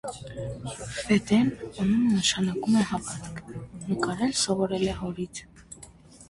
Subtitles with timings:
[0.93, 3.43] Ֆեդեն (անունը նշանակում է «հավատք»)
[3.91, 5.45] նկարել սովորել է հորից։